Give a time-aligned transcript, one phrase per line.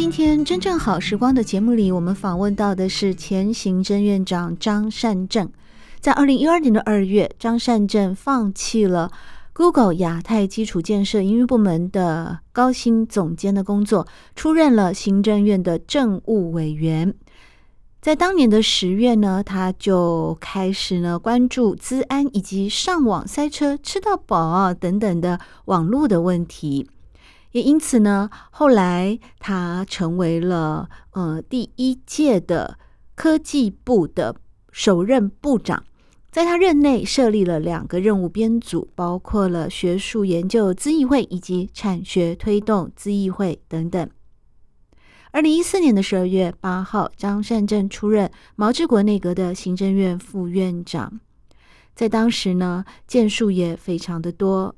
[0.00, 5.52] 今天真正好时光的节目里，我们访问到的是前行政院长张善政。
[6.00, 9.12] 在二零一二年的二月，张善政放弃了
[9.52, 17.14] Google 亚太基础建设营运部门的高薪总监的工作，出任了行政院的政务委员。
[18.00, 26.88] 在当年的十月呢，他就开始呢关注资安以及上网塞车、吃到饱啊等等的网络的问题。
[27.52, 32.78] 也因此呢，后来他成为了呃第一届的
[33.14, 34.36] 科技部的
[34.70, 35.82] 首任部长，
[36.30, 44.08] 在他任内设立了两个任务编组，包括了学术研究资议会以及产学推动资议会等等。
[45.32, 51.20] 二零一四年的十二月八号，张善政出任毛治国内阁的行政院副院长，
[51.94, 54.74] 在当时呢，建树也非常的多。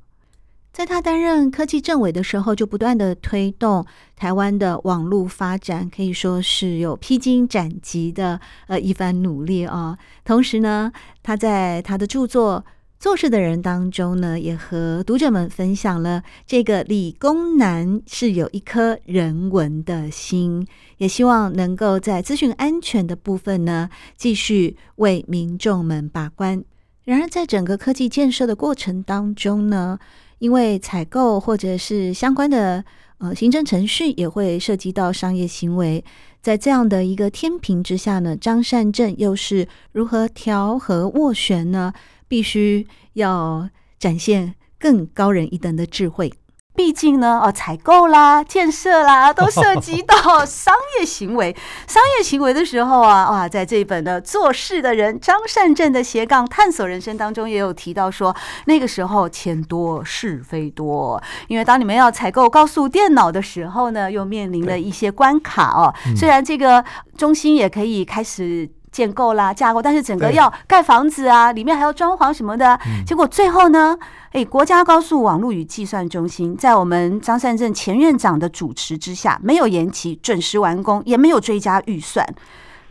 [0.73, 3.85] 在他担任科技政委的时候，就不断的推动
[4.15, 9.95] 台湾的网络发展，可以说是有披荆斩棘的呃一番努力啊。
[10.25, 12.65] 同时呢，他在他的著作
[12.99, 20.65] 《做事的人》当中呢，也和读者们分享了这个理工男是有一颗人文的心，
[20.97, 26.63] 也希望能够在资讯安全的部分呢，继续为民众们把关。
[27.03, 29.99] 然而，在整个科技建设的过程当中呢，
[30.43, 32.83] 因为采购或者是相关的
[33.19, 36.03] 呃行政程序也会涉及到商业行为，
[36.41, 41.93] 在这样的一个天平之下呢，张善政又是如何调和斡旋呢？
[42.27, 46.33] 必须要展现更高人一等的智慧。
[46.75, 51.55] 毕竟呢，哦，采购啦、建设啦， 都涉及到商业行为。
[51.87, 58.35] 商业行为的时候啊，哇，在这一本的《做事的人》张善政的斜杠探索人生当中，也有提到说，
[58.65, 61.21] 那个时候钱多是非多。
[61.47, 65.93] 因为当你们要采购高速电脑的时候呢，又面临了一些关卡哦。
[66.17, 66.83] 虽然这个
[67.15, 68.69] 中心也可以开始。
[68.93, 72.79] 建构啦，架构，但是整个要盖房子啊，里面还要装潢什么的。
[73.05, 73.97] 结果最后呢，
[74.31, 82.25] 诶，国家高速网络与计算中心在我们张善政前院长的主持之下，没有延期，准时完工，也没有追加预算，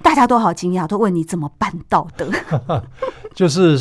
[0.02, 2.28] 大家都好惊讶，都问你怎么办到的？
[3.32, 3.78] 就是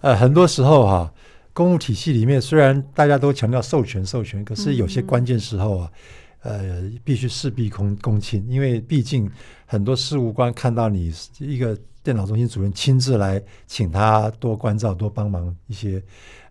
[0.00, 1.10] 呃，很多时候哈、啊，
[1.52, 5.88] 公务体系里面虽然大家都强调授权授权，可是有些关键时候啊。
[5.92, 5.98] 嗯
[6.42, 9.30] 呃，必须事必躬躬亲，因为毕竟
[9.66, 16.02] 很多事务官看到你一个电脑中心主任亲自来请他多关照、多帮忙一些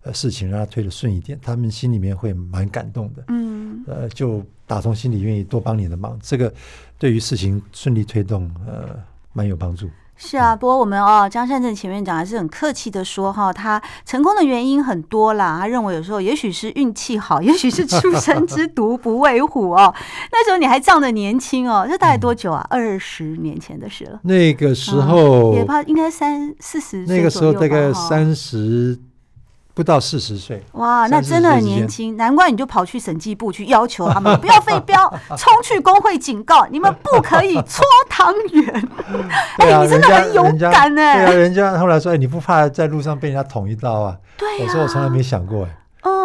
[0.03, 3.23] 呃事情，让他推得顺一点，他们心里面会蛮感动的。
[3.29, 6.53] 嗯，呃，就打从心里愿意多帮你的忙，这个
[6.97, 8.95] 对于事情顺利推动，呃，
[9.33, 9.89] 蛮有帮助。
[10.21, 15.57] 是啊，不过我们哦，张善正前面讲还是很客气的说哈，他成功的原因很多啦。
[15.61, 19.95] 他认为有时候也许是运气好，也许是出生之 犊不畏虎哦。
[20.31, 22.67] 那时候你还仗着年轻哦，这大概多久啊？
[22.69, 24.19] 二十年前的事了。
[24.23, 28.99] 那个时候也怕应该三四十，那个时候大概三十。
[29.73, 38.89] 不到四十岁，哇，那真的很年轻，难怪你就跑去审计部去要求他们不要废标，冲去工会警告你们不可以搓汤圆。
[39.59, 41.25] 哎、啊欸，你真的很勇敢哎、欸！
[41.27, 44.17] 对啊，人家后来说，哎，你不怕在路上被人家捅一刀啊？
[44.37, 45.69] 对啊，我说我从来没想过哎。
[46.01, 46.18] 嗯，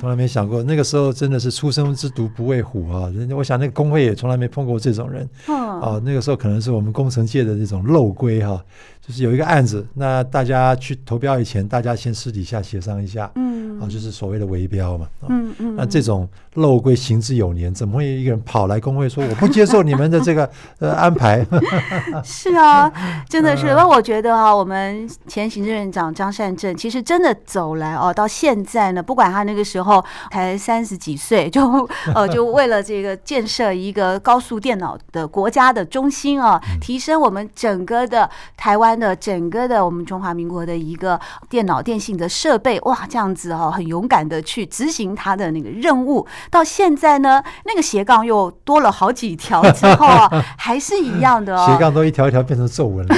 [0.00, 3.10] 从来没想过，那个时候真的是初生之犊不畏虎啊！
[3.14, 5.28] 人家我想那个工会也从来没碰过这种人。
[5.46, 8.62] 哦，啊，那个时候可能是我们工程界的这种漏规哈，
[9.06, 13.30] 就是有一个案子，那大家去投标以前，大家先私底下协商一下。
[13.36, 15.06] 嗯，啊，就是所谓的围标嘛。
[15.28, 20.48] 嗯嗯，那这种漏规行之有年，怎么会一个人跑来工会说我不接受你们的这个
[20.80, 21.46] 呃安排？
[22.24, 22.90] 是啊，
[23.28, 23.66] 真的是。
[23.66, 29.02] 那我觉得啊，我们前行政院长张善政其实真的走来哦，到现在呢。
[29.02, 41.18] 不管他那个时候才三十几岁， 就呃 就为了这个建设一个高速电脑的国家的中心啊，提升我们整个的台湾的整个的我们中华民国的一个
[41.48, 46.26] 电脑电信的设备，哇，这样子哦，很勇敢的去执行他的那个任务。
[46.50, 51.66] 到现在呢，那个斜杠又多了好几条之后啊，还是一样的哦。
[51.70, 53.14] 斜杠都一条一条变成皱纹了，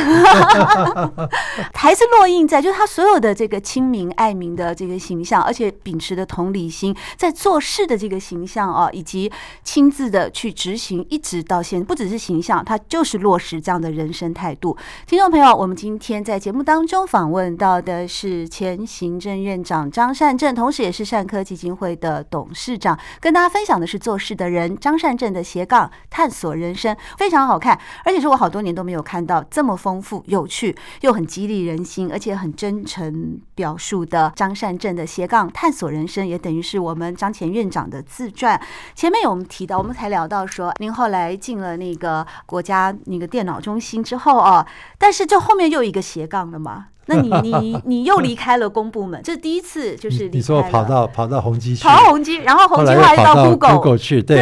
[1.73, 14.77] 还是烙印在就是他所有的这个亲民爱民的这个形象，而且秉持的同理心，在做事的这个形象啊，以及亲自的去执行，一直到现在，不只是形象，他就是落实这样的人生态度。
[15.07, 38.61] 听众朋友，我们今天在节目当中访问到的是前行政院长张善政，同时也是善科基金会的董事长，跟大家分享的是做事的人张善政的斜杠探索人生，非常好看，而且是我好多年都没有看到这么丰富、有趣又很激励人心，而且很真诚表述的张善政的斜杠探索人生，也等于是我们张前院长的自传。
[38.95, 44.67] 前面有我们提到，我们才聊到说，您后来进了那个国家那个电脑中心之后啊。
[44.99, 46.87] 但是这后面又一个斜杠了嘛？
[47.07, 54.37] 那你你 你又离开了公部门，这是第一次，就是你说跑到跑到宏基去，跑到宏基，然后宏基后来到 Google, Google 去，对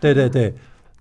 [0.00, 0.54] 对对对对。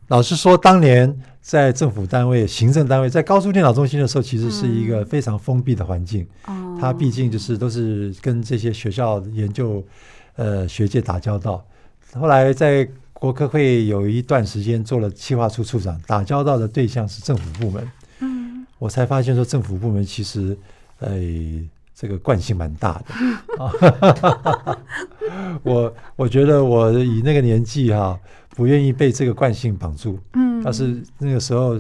[0.10, 6.28] 老实说，当年在政府单位、行政单位，在高速电脑中心的时候，其实是一个非常封闭的环境。
[6.48, 9.82] 嗯，它毕竟就是都是跟这些学校研究
[10.36, 11.66] 呃学界打交道。
[12.14, 17.90] 后来在国科会有一段时间做了企划处处长，打交道的对象是政府部门。
[18.20, 20.58] 嗯我才发现说，政府部门其实，
[21.00, 21.18] 呃，
[21.96, 24.78] 这个惯性蛮大的。
[25.64, 28.20] 我我觉得我以那个年纪哈，
[28.50, 30.20] 不愿意被这个惯性绑住。
[30.34, 31.80] 嗯，但是那个时候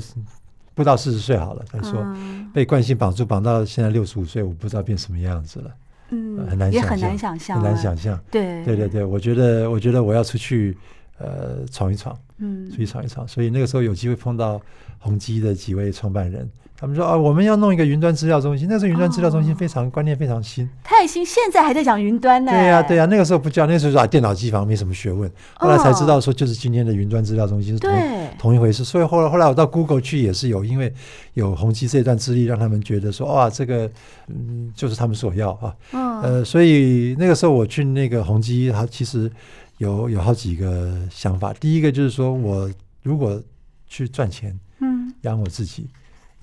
[0.74, 2.06] 不到四十岁好了，他说
[2.54, 5.72] 被惯性绑住，绑到现在六十五岁，我不知道变什么样子了。
[6.10, 8.20] 嗯，很难想象，很难想象，很难想象。
[8.30, 10.78] 对对对对，我觉得我觉得我要出去
[11.18, 13.28] 呃闯一闯，嗯，出去闯一闯。
[13.28, 14.62] 所以那个时候有机会碰到
[15.00, 16.50] 宏基的几位创办人。
[16.84, 18.68] 他们说啊，我们要弄一个云端资料中心。
[18.70, 22.52] 那时候云端资料中心非常观念非常新，太新，现在还在讲云端呢。
[22.52, 25.32] 对呀，对呀，那个时候不叫，那个时候说啊，电脑机房没什么学问。
[25.54, 27.90] 后来才知道说，就是今天的云端资料中心是同
[28.38, 28.84] 同一回事。
[28.84, 30.94] 所以后来后来我到 Google 去也是有，因为
[31.36, 33.90] 有宏基这段资历，让他们觉得说哇，这个
[34.28, 35.74] 嗯，就是他们所要啊。
[36.22, 39.32] 呃，所以那个时候我去那个宏基，它其实
[39.78, 41.54] 有有好几个想法。
[41.54, 42.70] 第一个就是说我
[43.04, 43.42] 如果
[43.88, 45.88] 去赚钱，嗯，养我自己。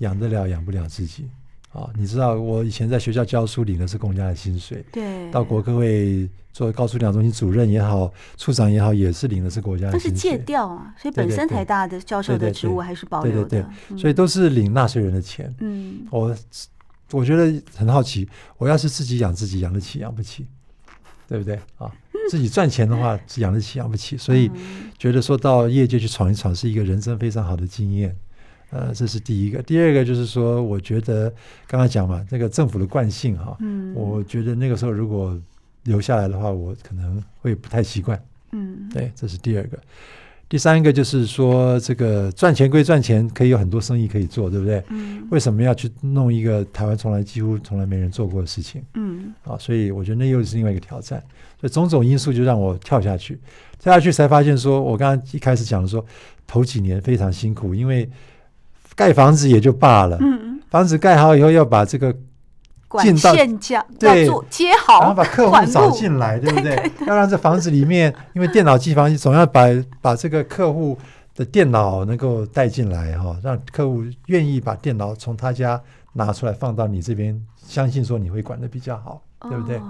[0.01, 1.25] 养得了，养不了自己
[1.71, 1.89] 啊！
[1.95, 4.83] 你知道，我以前在学校教书，领的是公家的薪水。
[4.91, 5.31] 对。
[5.31, 10.11] 到国科会做高数量中心主任也好，处长也好，也是领的是国家的薪水。
[10.11, 13.49] 但是借调啊，所以本身台大的教授的职务还是保留的。
[13.49, 15.53] 对对对，对，对，所以都是领纳税人的钱。
[15.59, 16.01] 嗯。
[16.09, 16.35] 我
[17.11, 18.27] 我觉得很好奇，
[18.57, 20.45] 我要是自己养自己，养得起养不起？
[21.27, 21.89] 对不对啊？
[22.29, 24.17] 自己赚钱的话，是养得起养不起？
[24.17, 24.51] 所以
[24.97, 28.15] 觉得说到业界去闯一闯，是一个人生非常好的经验。
[28.71, 29.61] 呃，这是第一个。
[29.61, 31.29] 第二个就是说，我觉得
[31.67, 35.37] 刚刚讲嘛，这个政府的惯性哈，嗯，我觉得那个时候如果
[35.83, 38.21] 留下来的话，我可能会不太习惯。
[38.53, 39.77] 嗯，对，这是第二个。
[40.47, 44.83] 第三个就是说，这个赚钱归赚钱，可以有很多生意可以做，对不对？
[44.89, 45.25] 嗯。
[45.31, 48.81] 为什么要去弄一个台湾从来几乎从来没人做过的事情？
[48.93, 49.33] 嗯。
[49.43, 51.21] 啊，所以我觉得那又是另外一个挑战。
[51.59, 53.39] 所以种种因素就让我跳下去，
[53.79, 56.05] 跳下去才发现说，我刚刚一开始讲的说，
[56.45, 58.09] 头几年非常辛苦，因为。
[58.95, 62.13] 盖房子也就罢了，嗯，房子盖好以后要把这个
[62.87, 66.75] 管线架对接好，然后把客户找进来，对不对？
[66.75, 69.67] 对对对，要让这房子里面，因为电脑机房总要把
[70.01, 70.97] 把这个客户
[71.35, 75.81] 的电脑能够带进来哈，让客户愿意把电脑从他家
[76.13, 79.77] 拿出来放到你这边，相信说你会管的比较好，对不对？
[79.77, 79.83] 哦，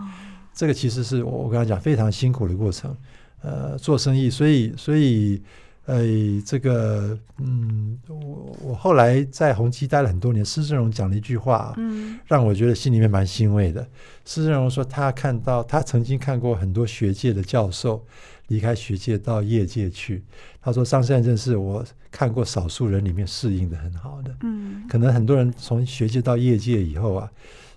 [0.54, 2.96] 这个其实是我我跟他讲非常辛苦的过程，
[3.42, 5.42] 呃，做生意，所以所以。
[5.86, 6.00] 呃，
[6.46, 10.46] 这个，嗯，我我后来在宏基待了很多年。
[10.46, 13.86] 施正荣讲了一句话，嗯，让我觉得心里面蛮欣慰的。
[14.24, 18.06] 施正荣说，他看到他曾经看过很多学界的教授
[18.48, 20.24] 离开学界到业界去。
[20.62, 24.34] 他说，张善政是我看过少数人里面适应的很好的。
[24.44, 27.30] 嗯，可能很多人从学界到业界以后啊，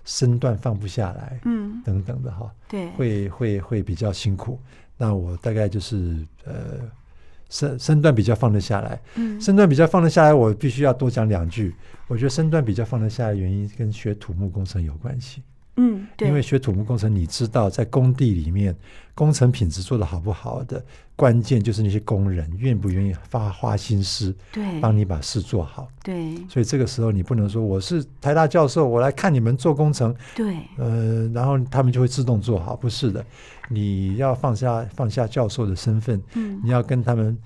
[0.05, 4.59] 身段放不下来，嗯，等等的哈，对，会会会比较辛苦。
[4.95, 6.53] 那我大概就是呃。
[7.49, 11.75] 身身段比较放得下来，嗯，身段比较放得下来，我必须要多讲两句。
[12.07, 15.41] 我觉得身段比较放得下来的原因跟学土木工程有关系，
[15.77, 18.75] 嗯，对，因为学土木工程，你知道在工地里面
[19.13, 20.83] 工程品质做得好不好的
[21.15, 33.25] 关键就是那些工人愿不愿意发花心思，对，帮你把事做好，对，所以这个时候你不能说我是台大教授，我来看你们做工程，对，呃，然后他们就会自动做好，不是的。
[33.69, 37.37] 你要放下放下教授的身份，嗯，你要跟他们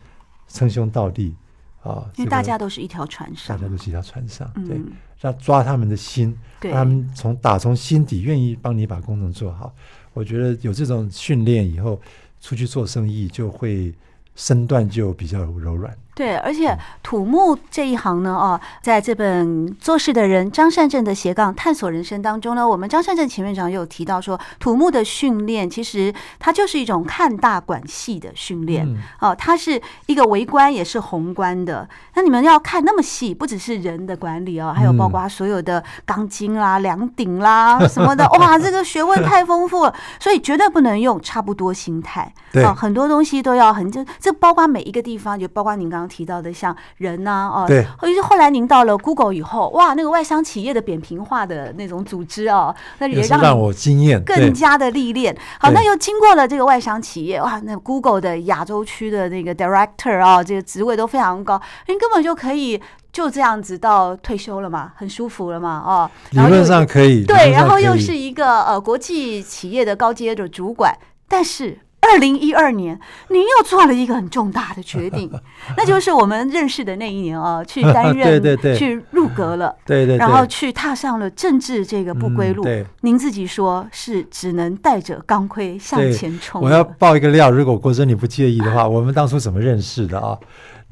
[0.48, 1.34] 称兄道弟，
[1.82, 9.74] 啊，因为大家都是一条船上，大家都是一条船上，对，嗯、要抓他们的心，对让他们从打从心底愿意帮你把工程做好。
[10.14, 12.02] 我觉得有这种训练以后，
[12.42, 13.94] 出去做生意就会
[14.36, 15.96] 身段就比较柔软。
[16.20, 31.88] 对，而且土木这一行呢，哦，在这本做事的人张善政的斜杠探索人生当中呢，我们张善政前院长也有提到说，土木的训练其实它就是一种看大管细的训练，嗯、哦，它是一个微观也是宏观的。
[32.16, 46.09] 那你们要看那么细，不只是人的管理哦，还有包括所有的钢筋啦、梁顶啦什么的， 哇，这个学问太丰富了，所以绝对不能用差不多心态，对、哦，很多东西都要很这这包括每一个地方，就包括您刚刚。
[46.10, 55.38] 提到的像人呐、啊，哦，对，尤其后来您到了 Google 以后，哇，那个外商企业的扁平化的那种组织哦，那也让，让我惊艳，更加的历练。
[55.60, 62.82] 好，那又经过了这个外商企业，哇，那 Google 的亚洲区的那个 Director 啊，这个职位都非常高，您根本就可以
[63.14, 70.98] 就这样子到退休了嘛，很舒服了嘛，哦，理论上可以，对，然后又是一个呃国际企业的高阶的主管，
[71.28, 71.80] 但是。
[72.02, 75.30] 二零一二年，您又做了一个很重大的决定，
[75.78, 82.64] 那就是我们认识的那一年啊，去担任， 对对对，去入阁了，对对，然后去踏上了政治这个不归路。
[82.64, 86.62] 对，您自己说是只能带着钢盔向前冲。
[86.62, 90.38] 我要爆一个料，如果国珍你不介意的话，我们当初怎么认识的啊？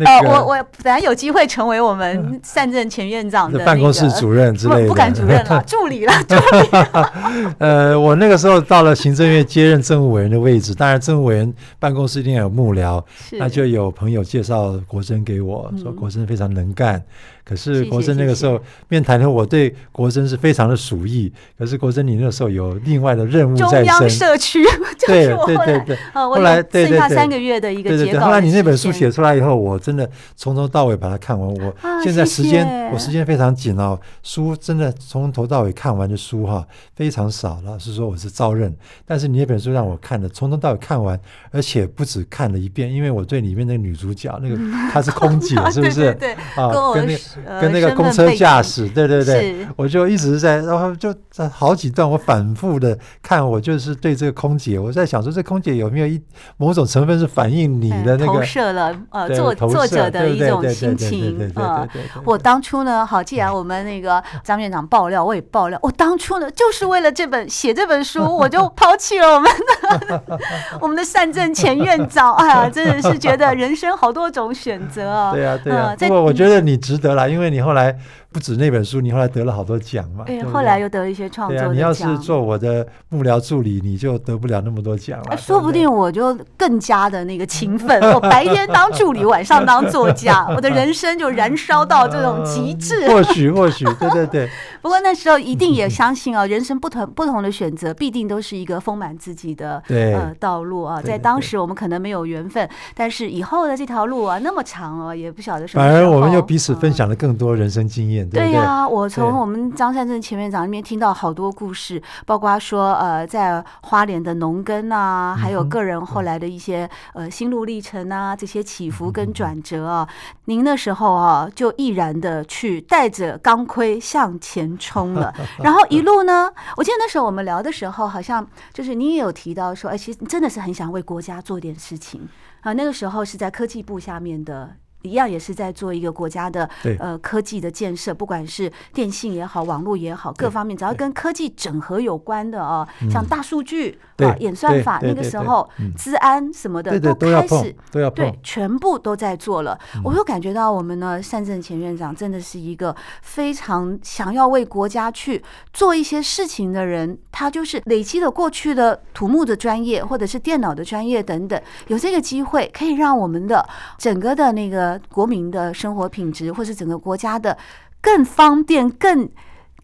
[0.05, 6.69] 呃，我我本来有机会成为我们善政前院长的办公室主任之类的，不敢主任了， 助理了，助理。
[7.57, 13.03] 呃，我那个时候到了行政院接任政务委员的位置，当然政务委员办公室一定要有幕僚，
[13.39, 17.01] 那就有朋友介绍国珍给我，说国珍非常能干。
[17.47, 21.31] 可是国珍那个时候面谈的，我对国珍是非常的属意。
[21.57, 24.61] 可是国珍你那个时候有另外的任务在身，中央社区，
[25.07, 25.97] 对对对对。
[26.13, 28.19] 后来对对对，三个月的一个对对对。
[28.19, 31.47] 后来你那本书写出来以后，我真的从头到尾把它看完。
[31.47, 31.73] 我
[32.03, 37.79] 现在时间我时间非常紧哦，书真的从头到尾看完的书哈非常少了。
[37.79, 38.75] 是说我是招认，
[39.05, 41.17] 但是你那本书让我看的从头到尾看完，
[41.51, 44.57] 而且不止看了一遍，因为我对里面那个女主角那个
[44.91, 46.13] 她是空姐， 是不是？
[46.15, 47.07] 对啊，跟
[47.45, 47.61] 那。
[47.61, 56.21] 跟那个公车驾驶，对对对，我就一直在，然后就在好几段，我反复的看，我就是对这个空姐，我在想说，这空姐有没有一
[56.57, 61.87] 某种成分是反映你的那个投射了呃作作者的一种心情啊。
[62.23, 70.39] 我当初呢，好，既然我们那个张院长爆料，我也爆料，我当初呢就是为了这本写这本书，我就 抛弃了我们的
[70.81, 75.31] 我们的善政前院长，哎呀，真的是觉得人生好多种选择啊。
[75.31, 77.26] 对啊，对啊，不过我觉得你值得啦。
[77.27, 77.97] 因为你后来
[78.31, 80.23] 不止那本书，你后来得了好多奖嘛。
[80.25, 81.67] 对，后来又得了一些创作奖。
[81.67, 85.37] 对啊，你要是做我的幕僚助理，你就得不了那么多奖了。
[85.37, 93.07] 说不定我就更加的那个勤奋，我白天当助理，晚上当作家， 我的人生就燃烧到这种极致。
[93.07, 94.49] 或许，或许，对对对。
[94.81, 101.01] 不过那时候一定也相信啊，人生不同不同的选择，必定都是一个丰满自己的呃道路啊。
[101.01, 105.83] 在当时我们可能没有缘分，但是以后的这条路啊那么长哦，也不晓得什么。
[105.83, 120.07] 反而我们又彼此分享了更多人生经验，对呀、啊，我从我们张善政前院长那边听到好多故事，包括说呃，在花莲的农耕啊，还有个人后来的一些呃心路历程啊，这些起伏跟转折啊。
[120.45, 125.33] 您那时候啊，就毅然的去带着钢盔向前冲了，
[125.63, 132.27] 然后一路呢，我记得那时候我们聊的时候，好像就是你也有提到说，哎，其实真的是很想为国家做点事情
[132.61, 132.73] 啊。
[132.73, 134.75] 那个时候是在科技部下面的。
[135.03, 149.77] 一样也是在做一个国家的呃科技的建设，不管是电信也好，网络也好，各方面只要跟科技整合有关的啊，像大数据啊、演算法，那个时候资安什么的都开始都要对，全部都在做了。
[150.03, 163.63] 我又感觉到我们呢，单正前院长真的是一个非常想要为国家去做一些事情的人，他就是累积了过去的土木的专业或者是电脑的专业等等，有这个机会可以让我们的
[163.97, 164.86] 整个的那个。
[165.09, 167.57] 国民的生活品质，或是整个国家的
[168.01, 169.27] 更方便、更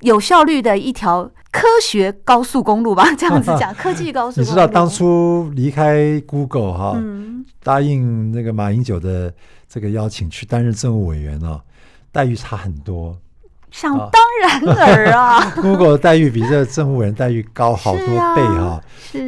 [0.02, 4.50] 有效率的一条科学高速公路吧， 这样子讲， 科技高速公路。
[4.50, 7.02] 你知道当初离开 Google 哈，
[7.64, 9.34] 答应那个马英九的
[9.68, 11.62] 这个邀请去担任政务委员哦，
[12.12, 13.18] 待遇差很多。
[13.72, 18.06] 想当然尔啊， Google 的待遇比这个政务委员待遇高好多
[18.36, 18.82] 倍哈，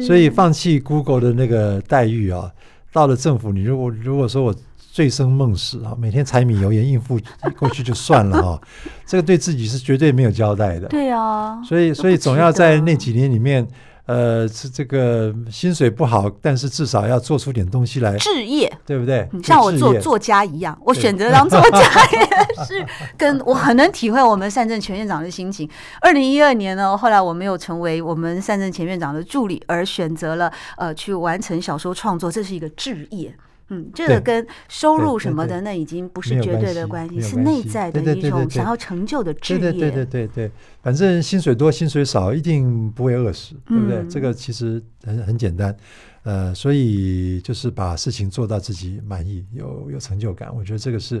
[0.06, 2.48] 所以放弃 Google 的那个待遇啊，
[2.92, 4.54] 到了政府，你如果如果说我。
[4.96, 5.94] 醉生梦死啊！
[5.98, 7.20] 每天柴米油盐应付
[7.58, 8.58] 过去就算了哈，
[9.04, 10.88] 这个对自己是绝对没有交代的。
[10.88, 13.68] 对啊，所以所以总要在那几年里面，
[14.06, 19.28] 呃，是这个薪水不好，但是至少要做出点东西来，置业，对不对？
[19.44, 21.78] 像我做作家一样，我选择当作家
[22.12, 22.86] 也是
[23.18, 25.68] 跟我很能体会我们善政前院长的心情。
[26.00, 33.36] 二零一二年呢，后来我没有成为我们善政前院长的助理，而选择了呃去完成小说创作，这是一个置业。
[33.68, 39.58] 嗯，这个跟收入什么的，那已经不是绝对的关系，是内在的一种想要成就的志业。
[39.58, 40.50] 对对对对对对，
[40.82, 43.96] 反正薪水多薪水少，一定不会饿死，对不对？
[43.98, 45.76] 嗯、这个其实很很简单，
[46.22, 51.20] 呃，所以就是把事情做到自己满意，有有成就感，我觉得这个是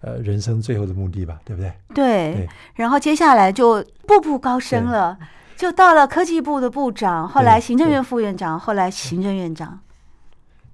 [0.00, 1.72] 呃人生最后的目的吧，对不对？
[1.94, 2.34] 对。
[2.34, 5.16] 对，然后接下来就步步高升了，
[5.56, 9.78] 就到了科技部的部长，后来行政院副院长，后来行政院长。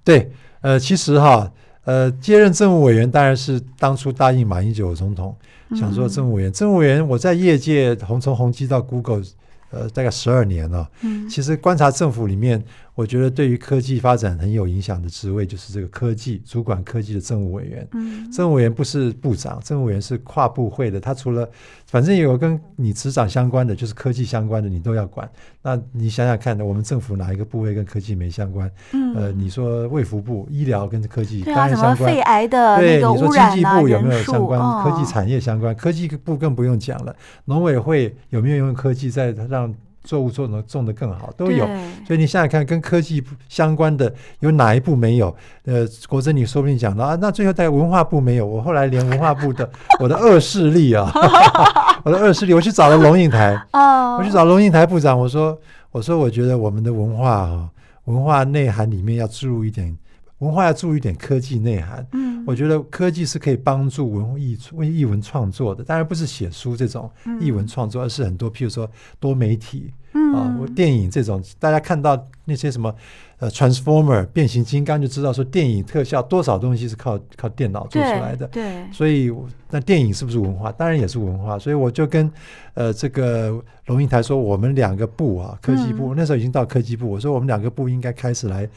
[0.03, 0.31] 对。
[0.63, 1.51] 呃，其实哈，
[1.83, 5.35] 呃，接任政务委员当然是当初答应马英九总统
[5.75, 6.49] 想做政务委员。
[6.49, 9.21] 嗯、政务委员我在业界从从宏基到 Google，
[9.69, 10.89] 呃，大概十二年了。
[11.01, 12.63] 嗯，其实观察政府里面。
[12.95, 17.87] 我觉得对于科技发展很有影响的职位，就是这个科技主管科技的政务委员。
[17.93, 20.99] 嗯，政务委员不是部长，政务委员是跨部会的。
[20.99, 21.49] 他除了
[21.87, 25.27] 反正有跟你职掌相关的，就是科技相关的，你都要管。
[25.63, 28.69] 那你想想看，我们政府哪一个部位跟科技没相关？
[28.91, 32.13] 嗯，呃，你说卫福部医疗跟科技当然相关。
[32.13, 34.59] 肺癌的那个污染啊，对，你说经济部有没有相关？
[34.59, 37.15] 哦、科技产业相关，科技部更不用讲了。
[37.45, 39.73] 农委会有没有用科技在让？
[40.03, 41.65] 作物做能种得更好，都有。
[42.05, 45.35] 所以你想想看，跟科技相关的有哪一部没有？
[45.65, 48.45] 呃，国珍，你说不定讲到啊，那最后在文化部没有。
[48.45, 49.69] 我后来连文化部的
[49.99, 51.11] 我的恶势力啊，
[52.03, 55.57] 我的恶势力，我去找了龙应台，我去找龙应台部长，我说，
[55.91, 57.69] 我说，我觉得我们的文化啊，
[58.05, 59.97] 文化内涵里面要注入一点。
[60.39, 67.09] 文化要注入一点科技内涵，嗯，我觉得科技是可以帮助文艺文艺文创作的，当然不是写书这种
[67.39, 72.93] 艺文创作，而是很多譬如说多媒体，嗯啊，电影这种，大家看到那些什么
[73.39, 79.31] 呃，Transformer 变形金刚就知道说电影特效多少东西是靠靠电脑做出来的，对，对，所以
[79.69, 80.71] 那电影是不是文化？
[80.71, 82.31] 当然也是文化，所以我就跟
[82.73, 88.67] 呃这个龙应台说，我们两个部啊，科技部，嗯，那时候已经到科技部，我说我们两个部应该开始来。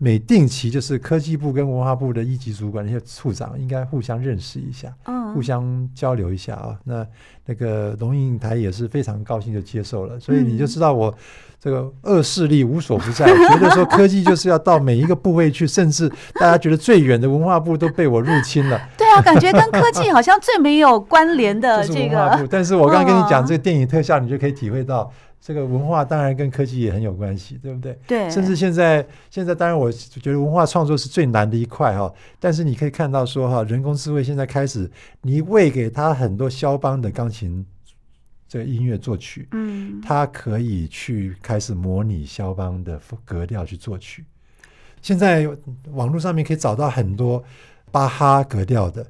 [0.00, 6.78] 每定期就是科技部跟文化部的一级主管那些处长应该互相认识一下，嗯，互相交流一下啊。
[6.84, 7.04] 那
[7.44, 11.12] 那个龙应台也是非常高兴就接受了，所以你就知道我
[11.60, 18.80] 这个恶势力无所不在，觉得说科技就是要到每一个部位去，甚至大家觉得最远的文化部都被我入侵了。
[18.96, 22.16] 对啊，感觉跟科技好像最没有关联的 这个。
[22.16, 25.10] 文化部，但是我刚刚跟你讲这个电影特效，你就可以体会到。
[25.40, 27.98] 这个文化当然跟科技也很有关系，对不对？
[28.06, 28.30] 对。
[28.30, 32.12] 甚至现在，现在当然我觉得文化创作是最难的一块哈。
[32.38, 34.90] 但是你可以看到说哈，人工智慧现在开始，
[35.22, 37.64] 你喂给他很多肖邦的钢琴
[38.46, 44.24] 这个音乐作曲，嗯，他可以去开始模拟肖邦的格调去作曲。
[45.00, 45.48] 现在
[45.92, 47.42] 网络上面可以找到很多
[47.90, 49.06] 巴哈格调的，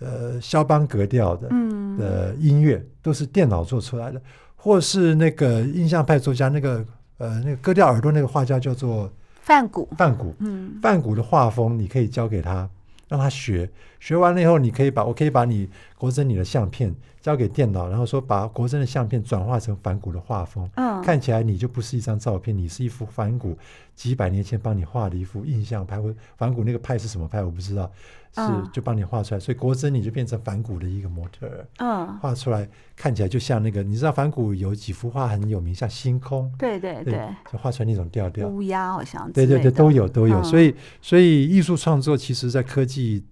[0.00, 4.20] 呃，肖邦格调的，嗯，的音乐都是电脑做出来的。
[4.62, 6.84] 或是那个印象派作家，那个
[7.16, 9.88] 呃，那个割掉耳朵那个画家叫做梵谷。
[9.96, 12.68] 梵谷，嗯，梵谷的画风你可以交给他，
[13.08, 13.68] 让他学。
[13.98, 23.56] 学完了以后，你可以把我可以把你国珍你的相片交给电脑，然后说把国珍的相片转化成梵谷的画风，嗯，看起来你就不是一张照片，你是一幅梵谷
[23.94, 26.00] 几百年前帮你画的一幅印象派。
[26.00, 27.90] 或梵谷那个派是什么派我不知道。
[28.34, 31.66] 是，就帮你画出来，所以国珍你就变成反骨的一个模特儿。
[31.78, 36.50] 嗯，画出来看起来就像那个，你知道反骨有几幅画很有名，像星空。
[36.58, 38.46] 对对对，就画出来那种调调。
[38.48, 39.30] 乌鸦好像。
[39.32, 43.24] 对对对，都有都有，所以所以艺术创作其实在科技。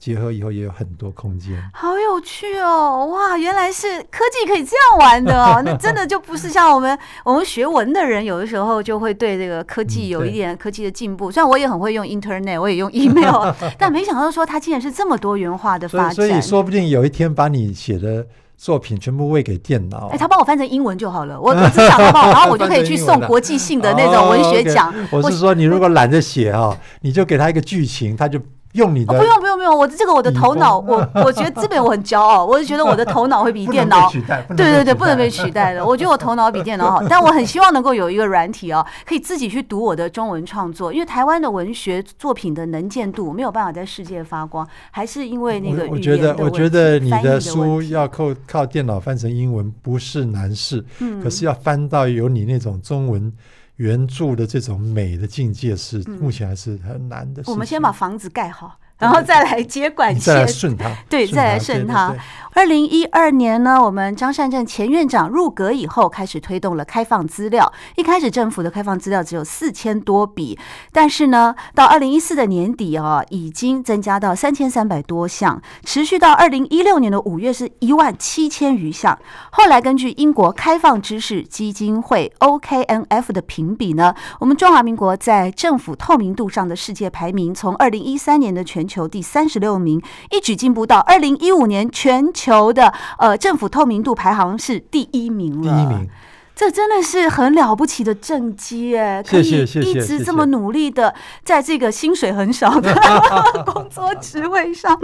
[0.00, 3.06] 结合以后也有很多空间，好有趣哦！
[3.12, 11.30] 哇，原来是科技可以这样玩的哦， 那真的就不是像我们我们学文的人，有的时候就会对这个科技有一点科技的进步。
[11.30, 16.14] 虽然我也很会用 Internet，我也用 email， 但没想到说它竟然是这么多元化的发展。
[16.14, 22.30] 所以，所以说不定有一天把你写的作品全部喂给电脑，哎，他帮我翻成英文就好了，我我只想好不好？
[22.32, 24.94] 然后我就可以去送国际性的那种文学奖。
[25.10, 28.40] 我是说，你如果懒得写哦，你就给他一个剧情，他就。
[28.72, 34.08] 用你的、哦、不用不用不用，我这个我的头脑，我 我觉得这边我很骄傲，我就觉得我的头脑会比电脑
[34.56, 35.84] 对对对，不能被取代的。
[35.84, 45.88] 我觉得我头脑比电脑好，但我很希望能够有一个软体哦，可以自己去读我的中文创作，因为台湾的文学作品的能见度没有办法在世界发光，还是因为那个。
[45.90, 53.32] 我觉得我觉得你的书要靠靠电脑翻成英文不是难事，嗯，可是要翻到有你那种中文。
[53.80, 57.42] 原著的这种美的境界是目前还是很难的。
[57.46, 62.14] 我们先把房子盖好，然后再来接管线，再来顺它，对，再来顺他。
[62.52, 67.72] 二零一二年呢，我们张善政前院长入阁以后，开始推动了开放资料。
[67.96, 70.58] 一开始政府的开放资料只有四千多笔，
[70.92, 79.16] 但是呢，到二零一四的年底啊，已经增加到三千三百多项，持续到二零一六年的五月是一万七千余项。
[79.52, 95.74] 后来根据英国开放知识基金会 OKNF 的评比呢，我们中华民国在政府透明度上的世界排名，从二零一三年的全球第三十六名，一举进步到二零一五年全球的呃政府透明度排行是第一名了。
[95.74, 96.08] 第一名，
[96.56, 99.22] 这真的是很了不起的政绩哎！
[99.22, 102.94] 谢谢谢谢，一直这么努力的在这个薪水很少的
[103.66, 104.98] 工作职位上，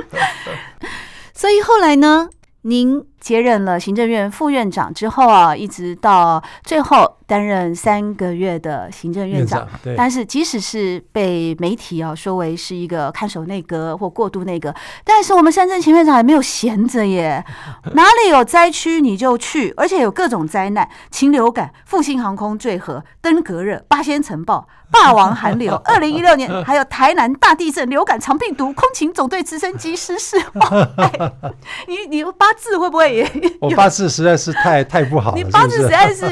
[1.34, 2.28] 所以后来呢，
[2.66, 7.16] 您接任了行政院副院长之后啊，一直到最后。
[7.28, 17.44] 担任三个月的行政院长，但是即使是被媒体啊说为是一个看守内阁或过渡内阁，但是我们三政前院长还没有闲着耶，
[17.94, 30.36] 哪里有灾区你就去，而且有各种灾难，禽流感、复兴航空坠河、登革热、八仙城爆、霸王寒流， 二零一六年还有台南大地震、流感、长病毒、空勤总队直升机失事。
[30.96, 31.12] 哎、
[31.86, 33.30] 你你八字会不会也？
[33.60, 36.24] 我八字实在是太太不好了，你八字实在是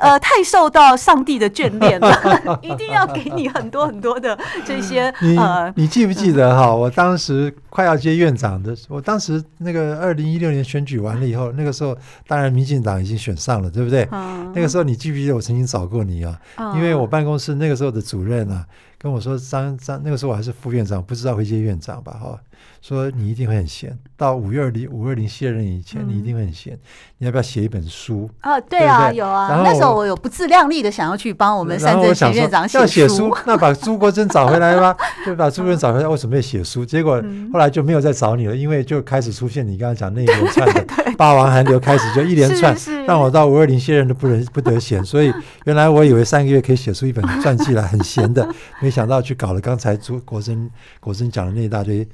[0.00, 0.42] 呃太。
[0.44, 4.36] 受到上帝的眷恋了，一定要给你很多很多的
[4.66, 5.10] 这些。
[5.20, 5.38] 你
[5.76, 6.74] 你记不记得哈？
[6.74, 14.06] 我当时快要接院长的，我当时那个二零一六年选举完了以后，那个时候当然民进党已经选上了，对不对？
[14.54, 16.38] 那个时候你记不记得我曾经找过你啊？
[16.74, 18.66] 因为我办公室那个时候的主任啊
[18.98, 22.12] 跟我说，张张那个时候我还是副院长，不知道会接院长吧？
[22.12, 22.38] 哈。
[22.80, 26.76] 说你一定会很闲，到五月二零五二零卸任以前，你一定会很闲。
[27.18, 28.28] 你要不要写一本书？
[28.40, 29.62] 啊，对啊，有啊。
[29.62, 32.78] 那时候我有不自量力的想要去帮我们 善政前院长写书。
[32.80, 36.08] 要写书，那把朱国珍找回来吧， 就把朱国珍找回来。
[36.08, 37.22] 我准备写书，结果
[37.52, 40.84] 后来就没有再找你了，因为就开始出现你刚刚讲那一连串的
[41.16, 45.04] 霸王寒流，开始就一连串，让我到五二零卸任都不能不得闲。
[45.04, 45.32] 所以
[45.66, 48.48] 原来我以为三个月可以写出一本传记来，很闲的，
[48.80, 52.08] 没想到去搞了刚才朱国珍国珍讲的那一大堆。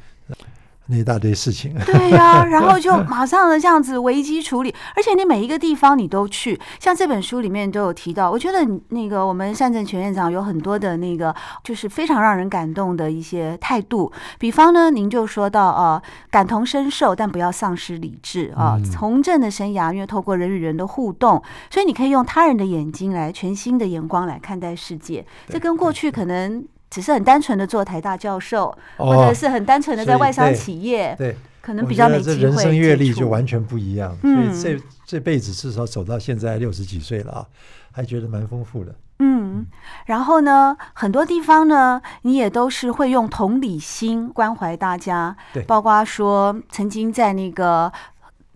[0.90, 26.64] 那一大堆事情，对呀、啊，然后就 马上的这样子危机处理，而且你每一个地方你都去，像这本书里面都有提到，我觉得那个我们善政全院长有很多的那个就是非常让人感动的一些态度，比方呢，您就说到啊，感同身受，但不要丧失理智啊，从政的生涯因为透过人与人的互动，所以你可以用他人的眼睛来全新的眼光来看待世界，这跟过去可能。
[26.90, 32.42] 只是很单纯的做台大教授，或者是很单纯的在外商企业，对，可能比较没机会。
[32.42, 37.46] 人生阅历就完全不一样，所以这这辈子至少走到现在六十几岁了啊，
[37.92, 38.94] 还觉得蛮丰富的。
[39.18, 39.66] 嗯，
[40.06, 47.92] 然后呢，很多地方呢，你也都是会用同理心关怀大家，对，包括说曾经在那个。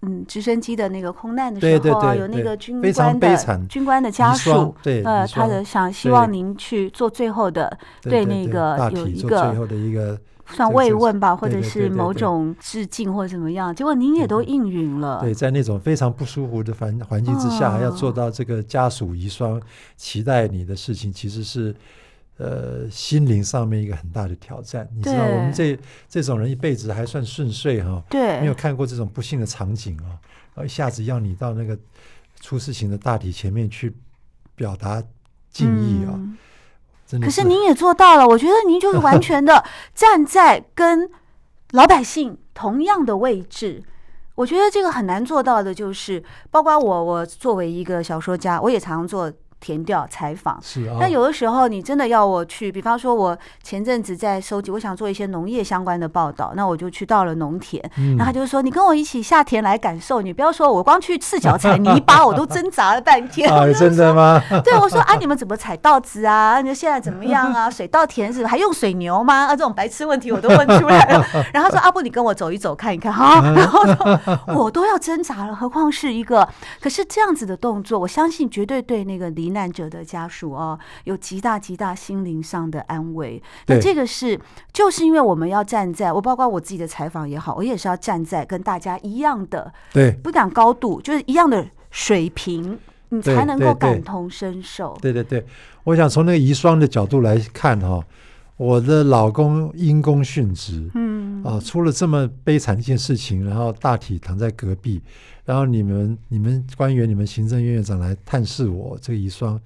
[0.05, 15.21] 嗯，直升机的那个空难的时候，对对对，有那个军官的军官的家属，对，呃，他的想希望您去做最后的，对那个有一个最后的一个算慰问吧，或者是某种致敬或者怎么样，结果您也都应允了。
[15.21, 19.63] 对，在那种非常不舒服的环环境之下，还要做到这个家属遗孀
[19.97, 21.73] 期待你的事情，其实是。
[22.39, 30.19] 呃，心灵上面一个很大的挑战，你知道，我们这这种人一辈子还算顺遂哈，对，没有看过这种不幸的场景啊，
[30.55, 31.79] 然后一下子要你到那个
[32.41, 33.95] 出事情的大体前面去
[34.57, 35.01] 表达
[35.51, 36.37] 敬意啊，嗯、
[37.07, 37.27] 真的。
[37.27, 39.63] 可是您也做到了，我觉得您就是完全的
[39.95, 41.09] 站在跟
[41.73, 43.85] 老百姓同样的位置，
[44.35, 49.33] 我觉得这个很难做到的，就是包括我，我作为一个小说家，我也常做。
[49.63, 50.97] 田调采访，是啊。
[50.99, 57.81] 那有的时候你真的要我去，比方说，我前阵子在收集，我想做一些农业相关的报道，那我就去到了农田。
[57.97, 58.17] 嗯。
[58.17, 63.49] 然后他就说：“你跟我一起下田来感受，你不要说我光去赤脚踩泥巴，我都挣扎了半天。
[63.55, 64.43] ”啊，真的吗？
[64.65, 66.61] 对，我说：“啊，你们怎么采稻子啊？
[66.61, 67.71] 你现在怎么样啊？
[67.71, 69.47] 水稻田是还用水牛吗？
[69.47, 71.25] 啊，这种白痴问题我都问出来了。
[71.55, 73.81] ”然后他说：“阿布，你跟我走一走，看一看哈。”然后
[74.55, 76.49] 我都要挣扎了，何况是一个？
[76.81, 83.43] 可是这样子的动作，我相信绝对对那个罹难者的家属哦，有极大极大心灵上的安慰。
[83.67, 84.39] 那这个是，
[84.73, 92.79] 就是因为我们要站在我，包括我自己的采访也好，我也是要站在跟大家一样的，对，不讲高度，就是一样的水平，
[93.11, 94.97] 你才能够感同身受。
[95.01, 95.45] 对对对，
[95.85, 98.03] 我想从那个遗孀的角度来看哈，
[98.57, 105.03] 我的老公因公殉职，嗯啊，出了这么悲惨的一件事情，然后大体躺在隔壁。
[105.45, 109.59] 然后你们、你们官员、你们行政院院长来探视我这个遗孀，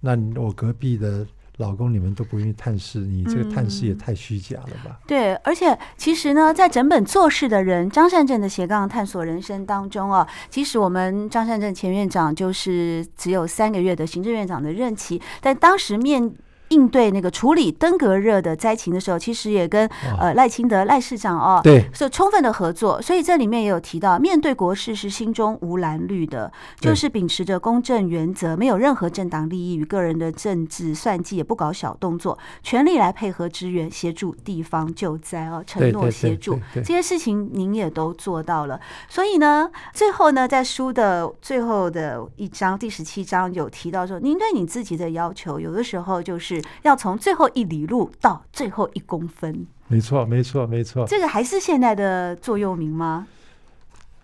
[0.00, 4.98] 那我隔壁的老公你们都不愿意探视，你这个探视也太虚假了吧？
[5.06, 16.32] 对，而且其实呢，在整本做事的人张善政的斜杠探索人生当中啊，其实我们张善政前院长就是只有三个月的行政院长的任期，但当时面。
[16.74, 23.00] 应对那个处理登革热的灾情的时候，其实也跟呃赖清德赖市长哦，对，是充分的合作。
[23.00, 38.80] 所以这里面也有提到，面对国事是心中无蓝绿的，就是秉持着公正原则，没有任何政党利益与个人的政治算计，也不搞小动作，全力来配合支援协助地方救灾哦，承诺协助这些事情，您也都做到了。
[39.08, 46.63] 所以呢，最后呢，在书的最后的一章第十七章有提到说，您对你自己的要求，有的时候就是。
[46.82, 51.06] 要从最后一里路到最后一公分，没错，没错，没错。
[51.06, 53.26] 这个还是现在的座右铭吗？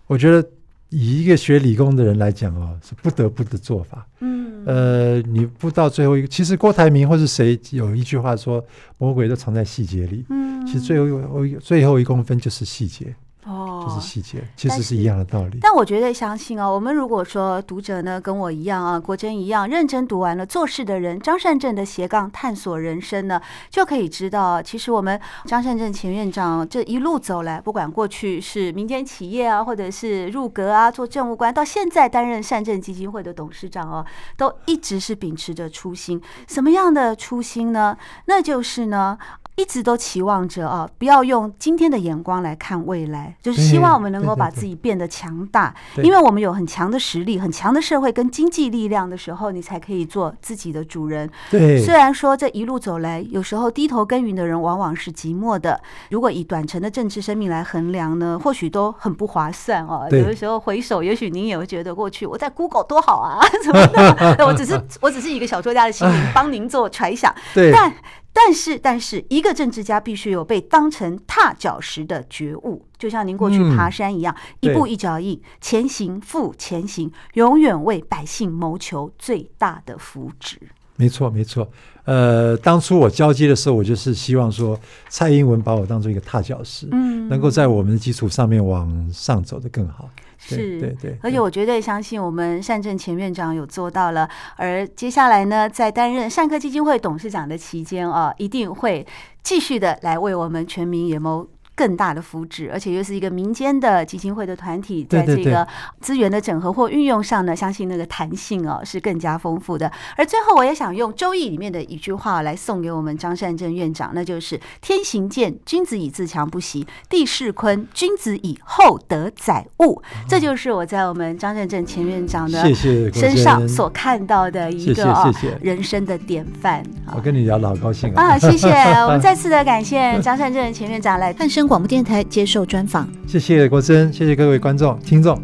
[0.07, 0.47] 我觉得
[0.89, 4.05] 以一个学理工的人来讲哦，是不得不的做法。
[4.19, 8.63] 嗯，呃，你不到最后一个，其实郭台铭或是谁有一句话说，
[8.97, 10.25] 魔鬼都藏在细节里。
[10.29, 13.15] 嗯，其实最后一最后一公分就是细节。
[13.45, 15.57] 哦，就是细节，其实是一样的道理。
[15.61, 34.05] 但我绝对相信哦，我们如果说读者呢跟我一样啊，国珍一样认真读完了《做事的人》张善政的斜杠探索人生呢，就可以知道，其实我们张善政前院长这一路走来，不管过去是民间企业啊，或者是入阁啊做政务官，到现在担任善政基金会的董事长哦，
[34.37, 36.21] 都一直是秉持着初心。
[36.47, 37.97] 什么样的初心呢？
[38.25, 39.17] 那就是呢。
[39.55, 51.29] 一直都期望着啊，不要用今天的眼光来看未来，就是希望我们能够把自己变得强大，因为我们有很强的实力、很强的社会跟经济力量的时候，你才可以做自己的主人。
[51.51, 55.79] 对，虽然说这一路走来，有时候低头耕耘的人往往是寂寞的。
[56.09, 60.07] 如果以短程的政治生命来衡量呢，或许都很不划算哦。
[60.11, 64.35] 有的时候回首，也许您也会觉得过去我在 Google 多好啊，怎么的？
[64.47, 67.33] 我只是我只是一个小说家的心灵，帮您做揣想。
[67.53, 67.93] 对，但。
[68.33, 80.55] 但是，但是，一个政治家必须有被当成踏脚石的觉悟，就像您过去爬山一样，嗯、一步一脚印，前行复前行，永远为百姓谋求最大的福祉。
[81.01, 81.67] 没错，没错。
[82.03, 90.07] 呃，当初我交接的时候，我就是希望说，蔡英文把我当做一个踏脚石，嗯，能够在我们的基础上面往上走得更好。
[90.37, 99.05] 是，对对，对，而且我绝对相信我们善政前院长有做到了，而接下来呢，在担任善科基金会董事长的期间啊，一定会
[99.43, 101.47] 继续的来为我们全民也谋
[101.81, 105.67] 更大的福祉，而且又是一个民间的基金会的团体，在这个
[105.99, 109.91] 资源的整合或运用上呢，相信那个弹性哦是更加丰富的。
[110.15, 119.99] 而最后，我也想用《周易》里面的一句话来送给我们张善政院长，那就是“天行健，君子以自强不息；地势坤，君子以厚德载物”。
[120.29, 122.63] 这就是我在我们张善政前院长的
[123.11, 126.83] 身上所看到的一个人生的典范。
[127.15, 128.37] 我跟你聊的好高兴啊！
[128.37, 128.69] 谢谢，
[129.01, 135.41] 我们再次的感谢张善政前院长来探声广播电台接受专访，谢谢国珍，谢谢各位观众听众。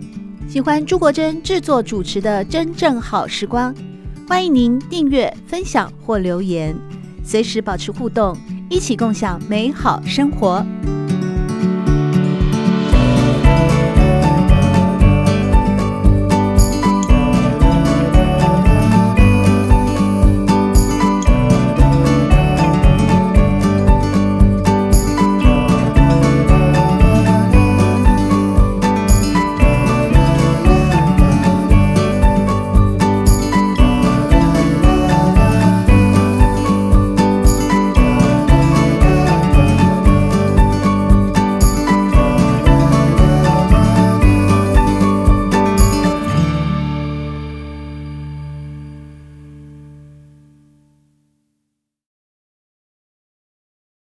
[0.49, 3.73] 喜欢朱国珍制作主持的《真正好时光》，
[4.27, 6.75] 欢迎您订阅、分享或留言，
[7.23, 8.37] 随时保持互动，
[8.69, 10.65] 一起共享美好生活。